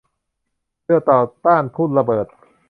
[0.83, 2.27] เรือต่อต้านทุ่นระเบิด